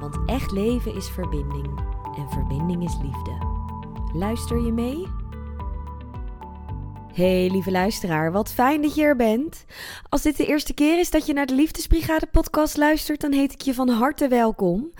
[0.00, 1.78] Want echt leven is verbinding
[2.16, 3.46] en verbinding is liefde.
[4.12, 5.06] Luister je mee?
[7.12, 9.64] Hey lieve luisteraar, wat fijn dat je er bent.
[10.08, 13.52] Als dit de eerste keer is dat je naar de Liefdesbrigade podcast luistert, dan heet
[13.52, 14.92] ik je van harte welkom.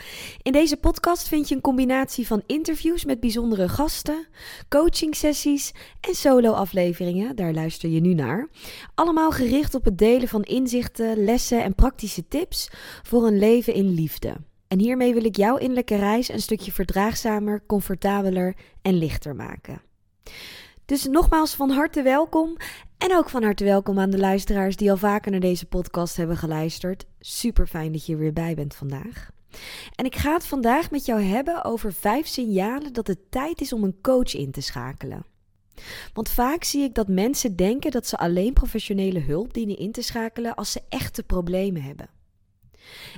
[0.43, 4.27] In deze podcast vind je een combinatie van interviews met bijzondere gasten,
[4.69, 8.49] coaching sessies en solo afleveringen, daar luister je nu naar.
[8.95, 12.71] Allemaal gericht op het delen van inzichten, lessen en praktische tips
[13.03, 14.37] voor een leven in liefde.
[14.69, 19.83] En hiermee wil ik jouw innerlijke reis een stukje verdraagzamer, comfortabeler en lichter maken.
[20.85, 22.57] Dus nogmaals van harte welkom.
[22.99, 26.37] En ook van harte welkom aan de luisteraars die al vaker naar deze podcast hebben
[26.37, 27.07] geluisterd.
[27.21, 29.31] Super fijn dat je er weer bij bent vandaag.
[29.95, 33.73] En ik ga het vandaag met jou hebben over vijf signalen dat het tijd is
[33.73, 35.27] om een coach in te schakelen.
[36.13, 40.03] Want vaak zie ik dat mensen denken dat ze alleen professionele hulp dienen in te
[40.03, 42.16] schakelen als ze echte problemen hebben.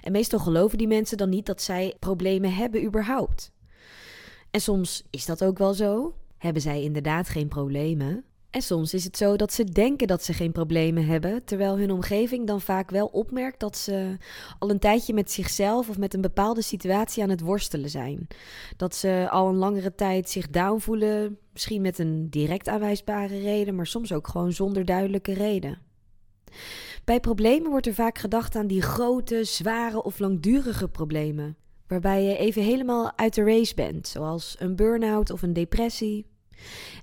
[0.03, 3.53] En meestal geloven die mensen dan niet dat zij problemen hebben überhaupt.
[4.51, 6.15] En soms is dat ook wel zo.
[6.39, 8.25] Hebben zij inderdaad geen problemen?
[8.51, 11.91] En soms is het zo dat ze denken dat ze geen problemen hebben, terwijl hun
[11.91, 14.17] omgeving dan vaak wel opmerkt dat ze
[14.59, 18.27] al een tijdje met zichzelf of met een bepaalde situatie aan het worstelen zijn.
[18.77, 23.75] Dat ze al een langere tijd zich down voelen, misschien met een direct aanwijsbare reden,
[23.75, 25.79] maar soms ook gewoon zonder duidelijke reden.
[27.09, 31.57] Bij problemen wordt er vaak gedacht aan die grote, zware of langdurige problemen,
[31.87, 36.27] waarbij je even helemaal uit de race bent, zoals een burn-out of een depressie.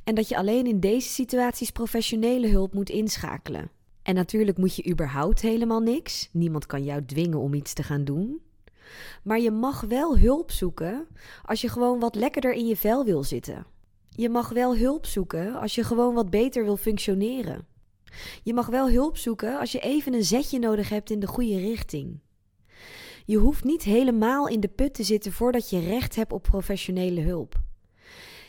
[0.03, 3.69] En dat je alleen in deze situaties professionele hulp moet inschakelen.
[4.03, 6.29] En natuurlijk moet je überhaupt helemaal niks.
[6.31, 8.41] Niemand kan jou dwingen om iets te gaan doen.
[9.23, 11.07] Maar je mag wel hulp zoeken
[11.43, 13.65] als je gewoon wat lekkerder in je vel wil zitten.
[14.09, 17.73] Je mag wel hulp zoeken als je gewoon wat beter wil functioneren.
[18.43, 21.59] Je mag wel hulp zoeken als je even een zetje nodig hebt in de goede
[21.59, 22.19] richting.
[23.25, 27.21] Je hoeft niet helemaal in de put te zitten voordat je recht hebt op professionele
[27.21, 27.55] hulp.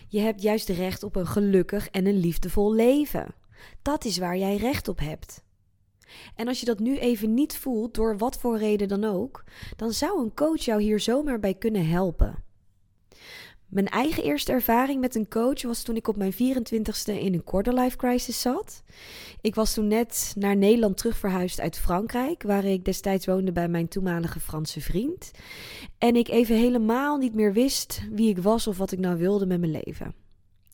[0.08, 3.34] Je hebt juist recht op een gelukkig en een liefdevol leven.
[3.82, 5.44] Dat is waar jij recht op hebt.
[6.34, 9.44] En als je dat nu even niet voelt, door wat voor reden dan ook,
[9.76, 12.44] dan zou een coach jou hier zomaar bij kunnen helpen.
[13.68, 17.44] Mijn eigen eerste ervaring met een coach was toen ik op mijn 24ste in een
[17.44, 18.82] quarterlife crisis zat.
[19.40, 23.88] Ik was toen net naar Nederland terugverhuisd uit Frankrijk, waar ik destijds woonde bij mijn
[23.88, 25.30] toenmalige Franse vriend.
[25.98, 29.46] En ik even helemaal niet meer wist wie ik was of wat ik nou wilde
[29.46, 30.14] met mijn leven.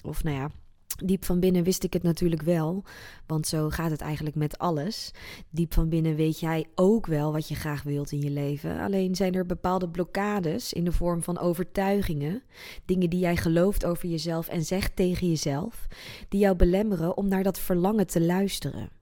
[0.04, 0.50] Of nou ja,
[0.96, 2.84] Diep van binnen wist ik het natuurlijk wel,
[3.26, 5.10] want zo gaat het eigenlijk met alles.
[5.50, 8.80] Diep van binnen weet jij ook wel wat je graag wilt in je leven.
[8.80, 12.42] Alleen zijn er bepaalde blokkades in de vorm van overtuigingen,
[12.84, 15.86] dingen die jij gelooft over jezelf en zegt tegen jezelf,
[16.28, 19.01] die jou belemmeren om naar dat verlangen te luisteren.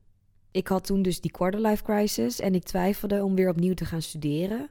[0.53, 4.03] Ik had toen dus die quarterlife crisis en ik twijfelde om weer opnieuw te gaan
[4.03, 4.71] studeren.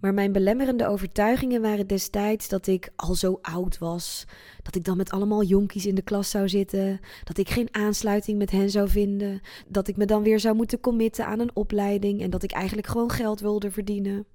[0.00, 4.24] Maar mijn belemmerende overtuigingen waren destijds dat ik al zo oud was,
[4.62, 8.38] dat ik dan met allemaal jonkies in de klas zou zitten, dat ik geen aansluiting
[8.38, 12.20] met hen zou vinden, dat ik me dan weer zou moeten committen aan een opleiding
[12.20, 14.26] en dat ik eigenlijk gewoon geld wilde verdienen.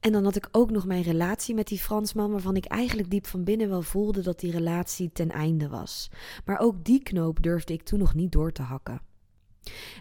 [0.00, 3.26] En dan had ik ook nog mijn relatie met die Fransman, waarvan ik eigenlijk diep
[3.26, 6.10] van binnen wel voelde dat die relatie ten einde was.
[6.44, 9.00] Maar ook die knoop durfde ik toen nog niet door te hakken.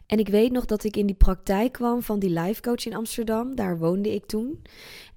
[0.06, 2.96] En ik weet nog dat ik in die praktijk kwam van die life coach in
[2.96, 3.56] Amsterdam.
[3.56, 4.62] Daar woonde ik toen.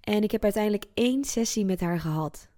[0.00, 2.48] En ik heb uiteindelijk één sessie met haar gehad.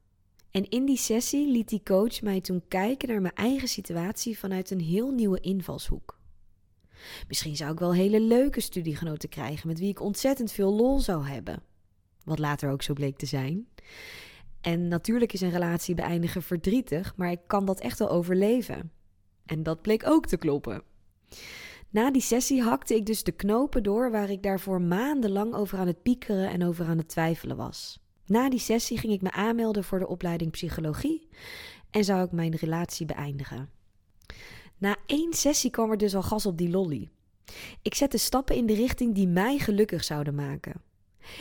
[0.50, 4.70] En in die sessie liet die coach mij toen kijken naar mijn eigen situatie vanuit
[4.70, 6.18] een heel nieuwe invalshoek.
[7.28, 11.26] Misschien zou ik wel hele leuke studiegenoten krijgen met wie ik ontzettend veel lol zou
[11.26, 11.62] hebben.
[12.24, 13.68] Wat later ook zo bleek te zijn.
[14.60, 18.92] En natuurlijk is een relatie beëindigen verdrietig, maar ik kan dat echt wel overleven.
[19.46, 20.82] En dat bleek ook te kloppen.
[21.90, 25.86] Na die sessie hakte ik dus de knopen door waar ik daarvoor maandenlang over aan
[25.86, 27.98] het piekeren en over aan het twijfelen was.
[28.26, 31.28] Na die sessie ging ik me aanmelden voor de opleiding psychologie
[31.90, 33.70] en zou ik mijn relatie beëindigen.
[34.78, 37.08] Na één sessie kwam er dus al gas op die lolly.
[37.82, 40.82] Ik zette stappen in de richting die mij gelukkig zouden maken.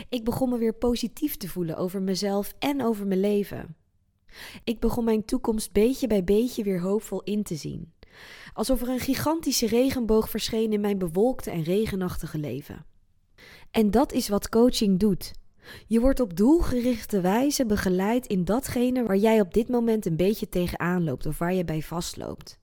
[0.10, 3.76] Ik begon me weer positief te voelen over mezelf en over mijn leven.
[4.64, 7.94] Ik begon mijn toekomst beetje bij beetje weer hoopvol in te zien
[8.54, 12.86] alsof er een gigantische regenboog verscheen in mijn bewolkte en regenachtige leven.
[13.72, 15.32] En dat is wat coaching doet.
[15.88, 20.50] Je wordt op doelgerichte wijze begeleid in datgene waar jij op dit moment een beetje
[20.50, 22.60] tegenaan loopt of waar je bij vastloopt.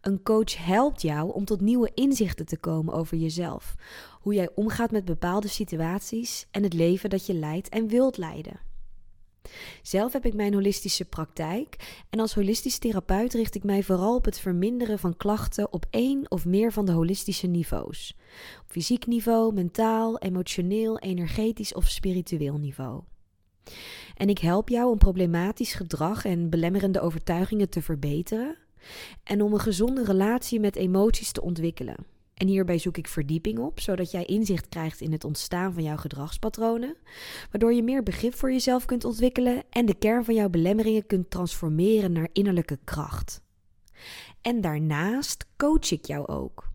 [0.00, 3.74] Een coach helpt jou om tot nieuwe inzichten te komen over jezelf,
[4.20, 8.65] hoe jij omgaat met bepaalde situaties en het leven dat je leidt en wilt leiden.
[9.82, 14.24] Zelf heb ik mijn holistische praktijk en als holistisch therapeut richt ik mij vooral op
[14.24, 18.16] het verminderen van klachten op één of meer van de holistische niveaus.
[18.60, 23.02] Op fysiek niveau, mentaal, emotioneel, energetisch of spiritueel niveau.
[24.16, 28.56] En ik help jou om problematisch gedrag en belemmerende overtuigingen te verbeteren
[29.22, 32.15] en om een gezonde relatie met emoties te ontwikkelen.
[32.36, 35.96] En hierbij zoek ik verdieping op, zodat jij inzicht krijgt in het ontstaan van jouw
[35.96, 36.96] gedragspatronen,
[37.50, 41.30] waardoor je meer begrip voor jezelf kunt ontwikkelen en de kern van jouw belemmeringen kunt
[41.30, 43.40] transformeren naar innerlijke kracht.
[44.40, 46.68] En daarnaast coach ik jou ook.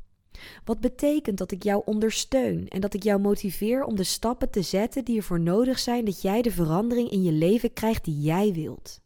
[0.65, 4.61] Wat betekent dat ik jou ondersteun en dat ik jou motiveer om de stappen te
[4.61, 8.53] zetten die ervoor nodig zijn dat jij de verandering in je leven krijgt die jij
[8.53, 9.01] wilt.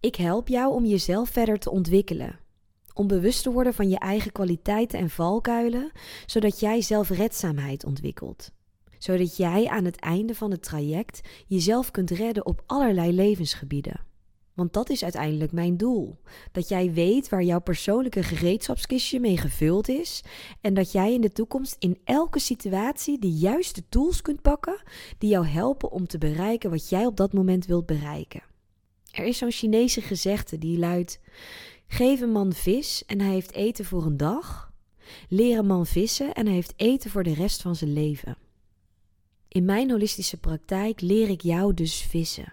[0.00, 2.42] Ik help jou om jezelf verder te ontwikkelen
[2.94, 5.90] om bewust te worden van je eigen kwaliteiten en valkuilen,
[6.26, 8.50] zodat jij zelfredzaamheid ontwikkelt.
[8.98, 14.00] Zodat jij aan het einde van het traject jezelf kunt redden op allerlei levensgebieden.
[14.54, 16.18] Want dat is uiteindelijk mijn doel.
[16.52, 20.24] Dat jij weet waar jouw persoonlijke gereedschapskistje mee gevuld is.
[20.60, 24.82] En dat jij in de toekomst in elke situatie de juiste tools kunt pakken
[25.18, 28.42] die jou helpen om te bereiken wat jij op dat moment wilt bereiken.
[29.10, 31.20] Er is zo'n Chinese gezegde die luidt:
[31.86, 34.72] Geef een man vis en hij heeft eten voor een dag.
[35.28, 38.36] Leer een man vissen en hij heeft eten voor de rest van zijn leven.
[39.48, 42.52] In mijn holistische praktijk leer ik jou dus vissen.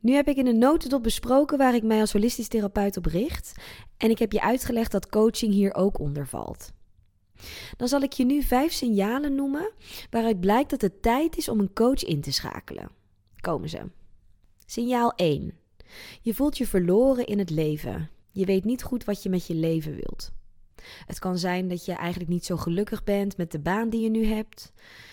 [0.00, 3.52] Nu heb ik in een notendop besproken waar ik mij als holistisch therapeut op richt
[3.96, 6.72] en ik heb je uitgelegd dat coaching hier ook onder valt.
[7.76, 9.72] Dan zal ik je nu vijf signalen noemen
[10.10, 12.90] waaruit blijkt dat het tijd is om een coach in te schakelen.
[13.40, 13.90] Komen ze.
[14.66, 15.52] Signaal 1.
[16.22, 18.10] Je voelt je verloren in het leven.
[18.34, 20.32] Je weet niet goed wat je met je leven wilt.
[21.06, 24.10] Het kan zijn dat je eigenlijk niet zo gelukkig bent met de baan die je
[24.10, 24.72] nu hebt.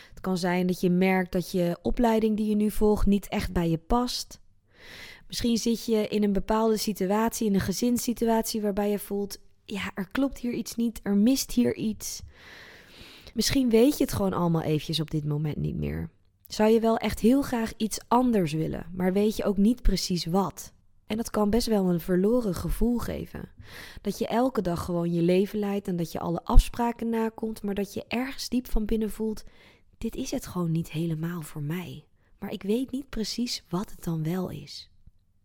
[0.10, 3.54] Het kan zijn dat je merkt dat je opleiding die je nu volgt niet echt
[3.54, 4.40] bij je past.
[5.28, 10.10] Misschien zit je in een bepaalde situatie, in een gezinssituatie, waarbij je voelt: ja, er
[10.12, 12.22] klopt hier iets niet, er mist hier iets.
[13.34, 16.10] Misschien weet je het gewoon allemaal eventjes op dit moment niet meer.
[16.48, 20.26] Zou je wel echt heel graag iets anders willen, maar weet je ook niet precies
[20.26, 20.74] wat?
[21.12, 23.50] En dat kan best wel een verloren gevoel geven.
[24.02, 27.74] Dat je elke dag gewoon je leven leidt en dat je alle afspraken nakomt, maar
[27.76, 29.44] dat je ergens diep van binnen voelt:
[29.98, 32.06] dit is het gewoon niet helemaal voor mij.
[32.40, 34.90] Maar ik weet niet precies wat het dan wel is.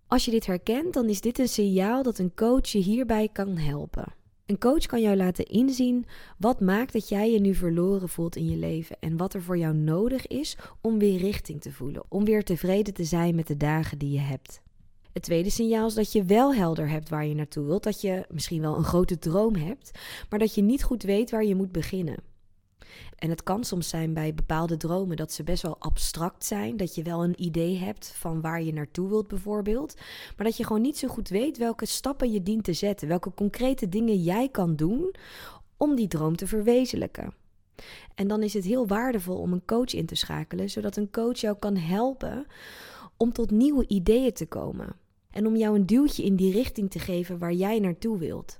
[0.07, 3.57] Als je dit herkent, dan is dit een signaal dat een coach je hierbij kan
[3.57, 4.15] helpen.
[4.47, 6.07] Een coach kan jou laten inzien
[6.39, 9.59] wat maakt dat jij je nu verloren voelt in je leven en wat er voor
[9.59, 13.57] jou nodig is om weer richting te voelen, om weer tevreden te zijn met de
[13.57, 14.65] dagen die je hebt.
[15.17, 17.83] Het tweede signaal is dat je wel helder hebt waar je naartoe wilt.
[17.83, 19.91] Dat je misschien wel een grote droom hebt,
[20.31, 22.17] maar dat je niet goed weet waar je moet beginnen.
[23.19, 26.77] En het kan soms zijn bij bepaalde dromen dat ze best wel abstract zijn.
[26.77, 29.95] Dat je wel een idee hebt van waar je naartoe wilt, bijvoorbeeld.
[30.37, 33.09] Maar dat je gewoon niet zo goed weet welke stappen je dient te zetten.
[33.09, 35.15] Welke concrete dingen jij kan doen
[35.77, 37.35] om die droom te verwezenlijken.
[38.15, 41.39] En dan is het heel waardevol om een coach in te schakelen, zodat een coach
[41.39, 42.47] jou kan helpen
[43.17, 45.05] om tot nieuwe ideeën te komen
[45.37, 48.59] en om jou een duwtje in die richting te geven waar jij naartoe wilt.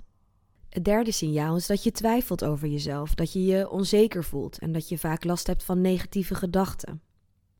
[0.69, 4.71] Het derde signaal is dat je twijfelt over jezelf, dat je je onzeker voelt en
[4.71, 7.01] dat je vaak last hebt van negatieve gedachten.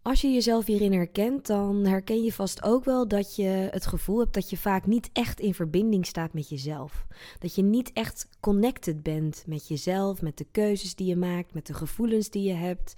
[0.02, 4.20] Als je jezelf hierin herkent, dan herken je vast ook wel dat je het gevoel
[4.20, 7.08] hebt dat je vaak niet echt in verbinding staat met jezelf.
[7.40, 11.68] Dat je niet echt connected bent met jezelf, met de keuzes die je maakt, met
[11.68, 12.94] de gevoelens die je hebt.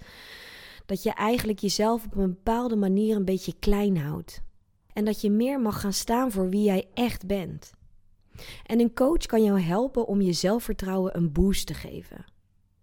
[0.86, 4.42] Dat je eigenlijk jezelf op een bepaalde manier een beetje klein houdt
[4.92, 7.70] en dat je meer mag gaan staan voor wie jij echt bent.
[8.66, 12.24] En een coach kan jou helpen om je zelfvertrouwen een boost te geven,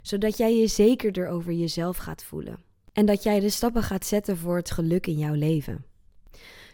[0.01, 2.65] zodat jij je zekerder over jezelf gaat voelen
[2.97, 5.85] en dat jij de stappen gaat zetten voor het geluk in jouw leven.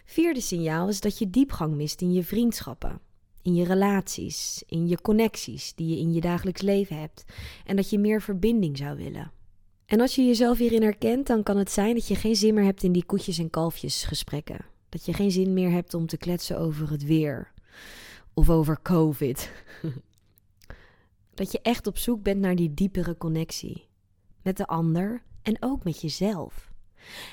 [0.06, 3.00] Vierde signaal is dat je diepgang mist in je vriendschappen,
[3.42, 7.24] in je relaties, in je connecties die je in je dagelijks leven hebt
[7.66, 9.32] en dat je meer verbinding zou willen.
[9.86, 12.64] En als je jezelf hierin herkent, dan kan het zijn dat je geen zin meer
[12.64, 14.73] hebt in die koetjes en kalfjes gesprekken.
[14.94, 17.52] Dat je geen zin meer hebt om te kletsen over het weer
[18.34, 19.52] of over COVID.
[21.40, 23.88] dat je echt op zoek bent naar die diepere connectie
[24.42, 26.72] met de ander en ook met jezelf.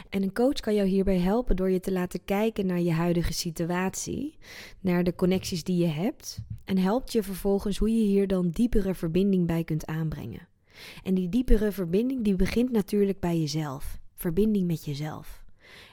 [0.08, 3.32] En een coach kan jou hierbij helpen door je te laten kijken naar je huidige
[3.32, 4.38] situatie,
[4.80, 8.94] naar de connecties die je hebt en helpt je vervolgens hoe je hier dan diepere
[8.94, 10.48] verbinding bij kunt aanbrengen.
[11.02, 15.39] En die diepere verbinding die begint natuurlijk bij jezelf, verbinding met jezelf.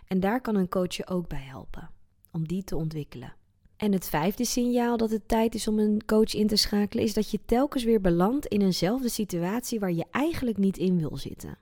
[0.07, 1.89] En daar kan een coach je ook bij helpen,
[2.31, 3.35] om die te ontwikkelen.
[3.77, 7.13] En het vijfde signaal dat het tijd is om een coach in te schakelen, is
[7.13, 11.57] dat je telkens weer belandt in eenzelfde situatie waar je eigenlijk niet in wil zitten.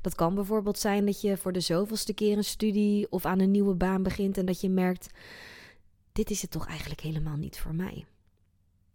[0.00, 3.50] Dat kan bijvoorbeeld zijn dat je voor de zoveelste keer een studie of aan een
[3.50, 5.06] nieuwe baan begint en dat je merkt:
[6.12, 8.04] dit is het toch eigenlijk helemaal niet voor mij.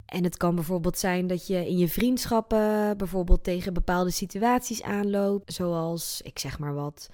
[0.06, 5.52] En het kan bijvoorbeeld zijn dat je in je vriendschappen bijvoorbeeld tegen bepaalde situaties aanloopt,
[5.52, 7.08] zoals ik zeg maar wat,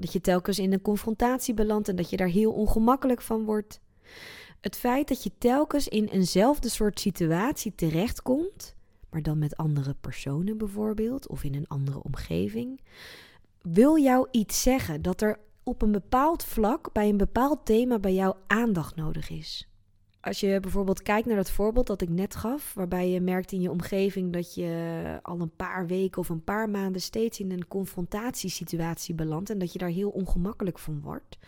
[0.00, 3.80] dat je telkens in een confrontatie belandt en dat je daar heel ongemakkelijk van wordt.
[4.60, 8.74] Het feit dat je telkens in eenzelfde soort situatie terechtkomt,
[9.10, 12.80] maar dan met andere personen bijvoorbeeld, of in een andere omgeving,
[13.62, 18.14] wil jou iets zeggen dat er op een bepaald vlak, bij een bepaald thema, bij
[18.14, 19.68] jou aandacht nodig is.
[20.28, 23.60] Als je bijvoorbeeld kijkt naar dat voorbeeld dat ik net gaf, waarbij je merkt in
[23.60, 27.68] je omgeving dat je al een paar weken of een paar maanden steeds in een
[27.68, 31.38] confrontatiesituatie belandt en dat je daar heel ongemakkelijk van wordt,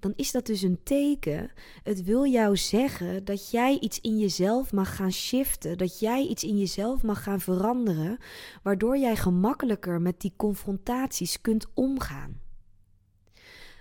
[0.00, 1.50] dan is dat dus een teken.
[1.82, 6.44] Het wil jou zeggen dat jij iets in jezelf mag gaan shiften, dat jij iets
[6.44, 8.18] in jezelf mag gaan veranderen,
[8.62, 12.43] waardoor jij gemakkelijker met die confrontaties kunt omgaan.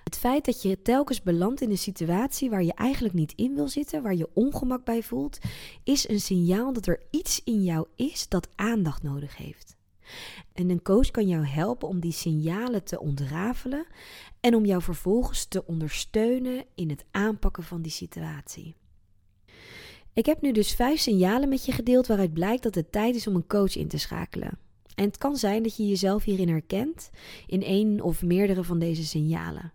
[0.03, 3.67] Het feit dat je telkens belandt in een situatie waar je eigenlijk niet in wil
[3.67, 5.39] zitten, waar je ongemak bij voelt,
[5.83, 9.75] is een signaal dat er iets in jou is dat aandacht nodig heeft.
[10.53, 13.85] En een coach kan jou helpen om die signalen te ontrafelen
[14.39, 18.75] en om jou vervolgens te ondersteunen in het aanpakken van die situatie.
[20.13, 23.27] Ik heb nu dus vijf signalen met je gedeeld waaruit blijkt dat het tijd is
[23.27, 24.57] om een coach in te schakelen.
[24.95, 27.09] En het kan zijn dat je jezelf hierin herkent
[27.47, 29.73] in één of meerdere van deze signalen.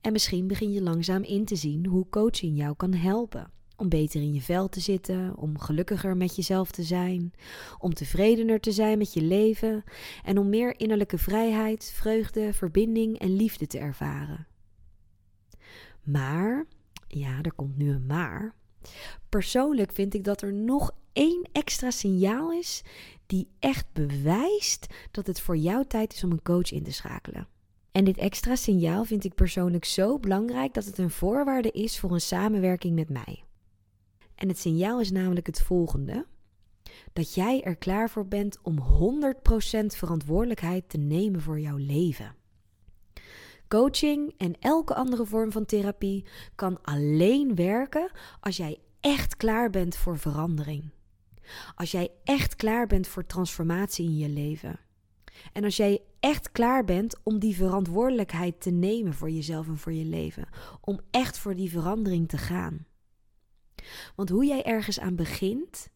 [0.00, 3.50] En misschien begin je langzaam in te zien hoe coaching jou kan helpen.
[3.76, 7.32] Om beter in je vel te zitten, om gelukkiger met jezelf te zijn,
[7.78, 9.84] om tevredener te zijn met je leven
[10.24, 14.46] en om meer innerlijke vrijheid, vreugde, verbinding en liefde te ervaren.
[16.02, 16.66] Maar,
[17.08, 18.54] ja, er komt nu een maar.
[19.28, 22.82] Persoonlijk vind ik dat er nog één extra signaal is
[23.26, 27.48] die echt bewijst dat het voor jou tijd is om een coach in te schakelen.
[27.98, 32.12] En dit extra signaal vind ik persoonlijk zo belangrijk dat het een voorwaarde is voor
[32.12, 33.44] een samenwerking met mij.
[34.34, 36.26] En het signaal is namelijk het volgende:
[37.12, 42.34] dat jij er klaar voor bent om 100% verantwoordelijkheid te nemen voor jouw leven.
[43.68, 46.24] Coaching en elke andere vorm van therapie
[46.54, 50.90] kan alleen werken als jij echt klaar bent voor verandering.
[51.74, 54.87] Als jij echt klaar bent voor transformatie in je leven.
[55.52, 59.92] En als jij echt klaar bent om die verantwoordelijkheid te nemen voor jezelf en voor
[59.92, 60.48] je leven,
[60.80, 62.86] om echt voor die verandering te gaan.
[64.16, 65.88] Want hoe jij ergens aan begint,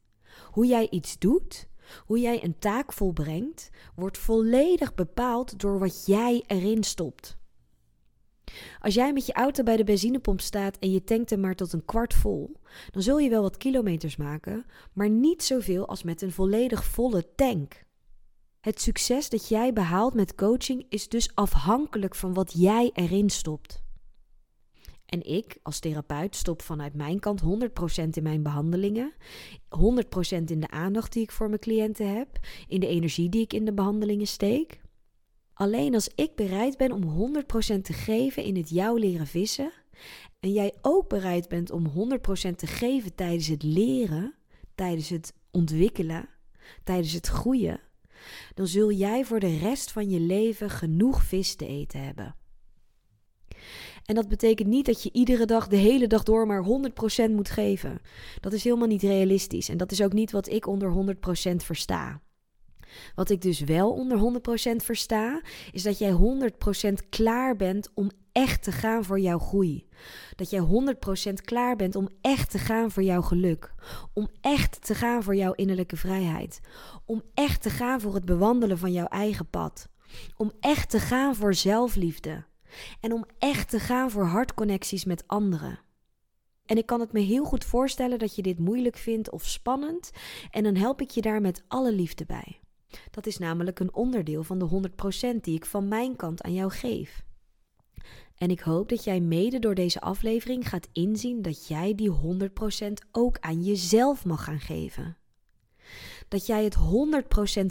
[0.51, 1.69] hoe jij iets doet,
[2.07, 7.41] hoe jij een taak volbrengt, wordt volledig bepaald door wat jij erin stopt.
[8.81, 11.73] Als jij met je auto bij de benzinepomp staat en je tankt hem maar tot
[11.73, 12.57] een kwart vol,
[12.91, 17.35] dan zul je wel wat kilometers maken, maar niet zoveel als met een volledig volle
[17.35, 17.85] tank.
[18.63, 23.83] Het succes dat jij behaalt met coaching is dus afhankelijk van wat jij erin stopt.
[25.07, 27.45] En ik als therapeut stop vanuit mijn kant 100%
[28.11, 29.13] in mijn behandelingen,
[29.69, 32.29] 100% in de aandacht die ik voor mijn cliënten heb,
[32.67, 34.81] in de energie die ik in de behandelingen steek.
[35.55, 37.35] Alleen als ik bereid ben om
[37.77, 39.73] 100% te geven in het jou leren vissen
[40.41, 41.91] en jij ook bereid bent om 100%
[42.57, 44.35] te geven tijdens het leren,
[44.75, 46.29] tijdens het ontwikkelen,
[46.85, 47.81] tijdens het groeien,
[48.55, 52.37] dan zul jij voor de rest van je leven genoeg vis te eten hebben.
[54.05, 56.65] En dat betekent niet dat je iedere dag, de hele dag door, maar
[57.29, 58.01] 100% moet geven.
[58.41, 59.69] Dat is helemaal niet realistisch.
[59.69, 61.17] En dat is ook niet wat ik onder
[61.53, 62.21] 100% versta.
[63.15, 64.41] Wat ik dus wel onder
[64.73, 69.89] 100% versta, is dat jij 100% klaar bent om echt te gaan voor jouw groei.
[70.37, 70.61] Dat jij
[71.31, 73.75] 100% klaar bent om echt te gaan voor jouw geluk.
[74.13, 76.61] Om echt te gaan voor jouw innerlijke vrijheid.
[77.05, 79.89] Om echt te gaan voor het bewandelen van jouw eigen pad.
[80.37, 82.45] Om echt te gaan voor zelfliefde.
[83.01, 85.79] En om echt te gaan voor hartconnecties met anderen.
[86.67, 90.11] En ik kan het me heel goed voorstellen dat je dit moeilijk vindt of spannend.
[90.51, 92.61] En dan help ik je daar met alle liefde bij.
[93.11, 94.91] Dat is namelijk een onderdeel van de
[95.37, 97.25] 100% die ik van mijn kant aan jou geef.
[98.43, 102.93] En ik hoop dat jij mede door deze aflevering gaat inzien dat jij die 100%
[103.13, 105.17] ook aan jezelf mag gaan geven.
[106.29, 106.77] Dat jij het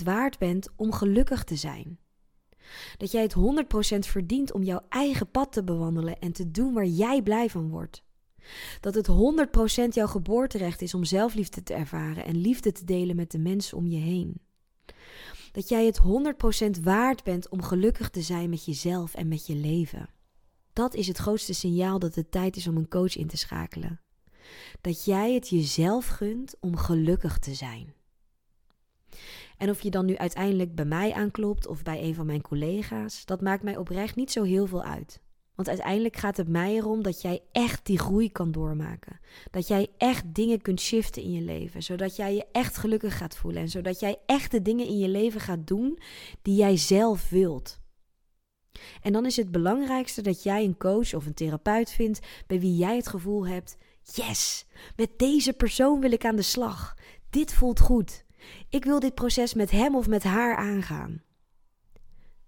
[0.01, 1.99] 100% waard bent om gelukkig te zijn.
[2.97, 3.35] Dat jij het
[3.95, 7.69] 100% verdient om jouw eigen pad te bewandelen en te doen waar jij blij van
[7.69, 8.03] wordt.
[8.79, 9.13] Dat het 100%
[9.93, 13.87] jouw geboorterecht is om zelfliefde te ervaren en liefde te delen met de mensen om
[13.87, 14.41] je heen.
[15.51, 16.01] Dat jij het
[16.79, 20.19] 100% waard bent om gelukkig te zijn met jezelf en met je leven.
[20.73, 23.99] Dat is het grootste signaal dat het tijd is om een coach in te schakelen.
[24.81, 27.93] Dat jij het jezelf gunt om gelukkig te zijn.
[29.57, 33.25] En of je dan nu uiteindelijk bij mij aanklopt of bij een van mijn collega's,
[33.25, 35.21] dat maakt mij oprecht niet zo heel veel uit.
[35.55, 39.19] Want uiteindelijk gaat het mij erom dat jij echt die groei kan doormaken.
[39.51, 41.83] Dat jij echt dingen kunt shiften in je leven.
[41.83, 43.61] Zodat jij je echt gelukkig gaat voelen.
[43.61, 45.99] En zodat jij echt de dingen in je leven gaat doen
[46.41, 47.80] die jij zelf wilt.
[49.01, 52.75] En dan is het belangrijkste dat jij een coach of een therapeut vindt bij wie
[52.75, 56.95] jij het gevoel hebt: yes, met deze persoon wil ik aan de slag.
[57.29, 58.25] Dit voelt goed.
[58.69, 61.23] Ik wil dit proces met hem of met haar aangaan.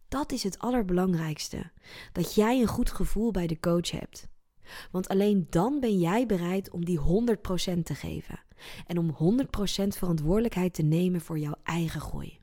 [0.08, 1.72] Dat is het allerbelangrijkste.
[2.12, 4.28] Dat jij een goed gevoel bij de coach hebt.
[4.92, 7.04] Want alleen dan ben jij bereid om die 100%
[7.84, 8.40] te geven.
[8.88, 12.43] En om 100% verantwoordelijkheid te nemen voor jouw eigen groei.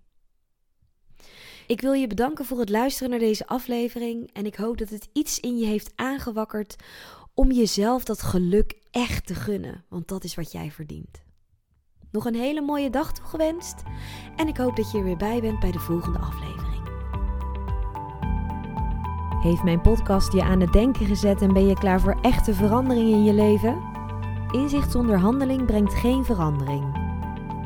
[1.70, 4.30] Ik wil je bedanken voor het luisteren naar deze aflevering.
[4.32, 6.76] En ik hoop dat het iets in je heeft aangewakkerd
[7.34, 9.84] om jezelf dat geluk echt te gunnen.
[9.88, 11.22] Want dat is wat jij verdient.
[12.10, 13.82] Nog een hele mooie dag toegewenst.
[14.36, 16.88] En ik hoop dat je er weer bij bent bij de volgende aflevering.
[19.42, 23.08] Heeft mijn podcast je aan het denken gezet en ben je klaar voor echte verandering
[23.10, 23.82] in je leven?
[24.50, 27.00] Inzicht zonder handeling brengt geen verandering.